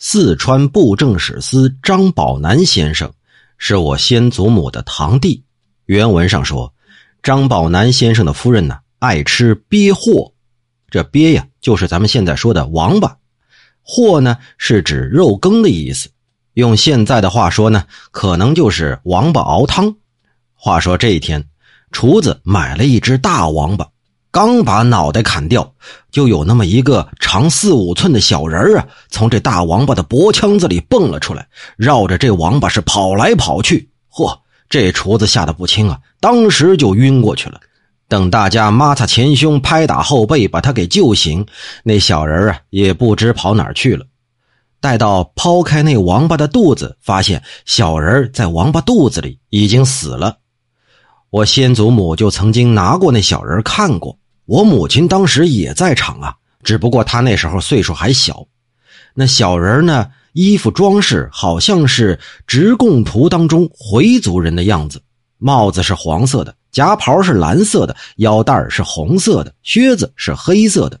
[0.00, 3.12] 四川布政使司张宝南先生
[3.56, 5.42] 是我先祖母的堂弟。
[5.86, 6.72] 原文上说，
[7.20, 10.32] 张宝南先生的夫人呢爱吃鳖货，
[10.88, 13.16] 这鳖呀就是咱们现在说的王八，
[13.82, 16.08] 货呢是指肉羹的意思。
[16.54, 19.96] 用现在的话说呢，可能就是王八熬汤。
[20.54, 21.44] 话说这一天，
[21.90, 23.88] 厨子买了一只大王八。
[24.30, 25.72] 刚把脑袋砍掉，
[26.10, 33.88] 就有那么一个长四五寸的小人啊，从这大王八的脖腔子里蹦了出来，绕着这王八是跑来跑去。
[34.12, 34.38] 嚯，
[34.68, 37.60] 这厨子吓得不轻啊，当时就晕过去了。
[38.06, 41.46] 等大家抹擦前胸、拍打后背，把他给救醒，
[41.82, 44.06] 那小人啊也不知跑哪儿去了。
[44.80, 50.36] 待到抛开那王八的肚子，发现小人在王八肚子里已经死了。
[51.30, 54.17] 我先祖母就曾经拿过那小人看过，
[54.48, 58.46] 我母亲当时也在场啊，只不过她那时候岁数还小。
[59.12, 65.02] 那小人呢，衣服装饰好像是直贡图当中回族人的样子，
[65.36, 70.98] 帽子是黄色的，夹袍是蓝色的，腰带是红色的，靴子是黑色的。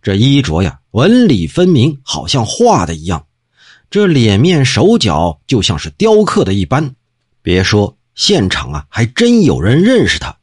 [0.00, 3.26] 这衣着呀，纹理分明，好像画的一样。
[3.90, 6.94] 这脸面手脚就像是雕刻的一般，
[7.42, 7.96] 别说。
[8.14, 10.34] 现场啊，还真有人认识他。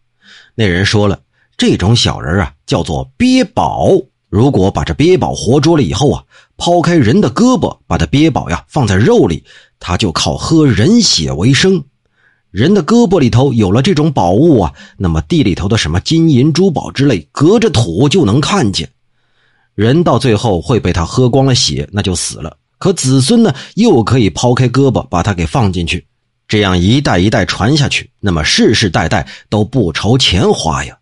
[0.54, 1.22] 那人说了，
[1.58, 3.90] 这种小人啊，叫做鳖宝。
[4.30, 6.24] 如果把这鳖宝活捉了以后啊，
[6.58, 9.44] 抛开人的胳膊，把他鳖宝呀放在肉里，
[9.80, 11.84] 他就靠喝人血为生。
[12.50, 18.90] 人的胳膊里头有了这种宝物啊，那么地里头的什么金银珠宝之类，隔着土就能看见。
[19.76, 22.58] 人到最后会被他喝光了血，那就死了。
[22.80, 26.06] 可子孙呢，又可以抛开胳膊，把他给放进去。
[26.48, 30.98] 这样一代一代传下去，那么世世代代都不愁钱花呀。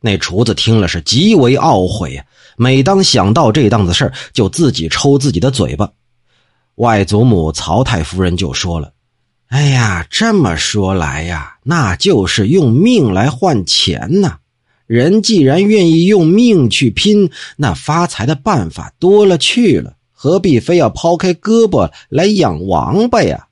[0.00, 2.24] 那厨子听了是极为懊悔呀，
[2.56, 5.90] 每当想到这档子事就自己抽自己的嘴巴。
[6.76, 8.92] 外祖母曹太夫人就说了
[9.48, 14.38] ：“哎呀，这么说来呀，那就是用命来换钱呐。
[14.86, 23.46] 人既然愿意用命去拼，那发财的办法多了去了，何必非要抛开胳膊来养王八呀？”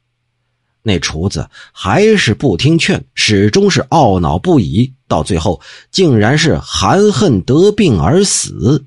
[0.86, 8.84] 那厨子还是不听劝，始终是懊恼不已，到最后竟然是含恨得病而死。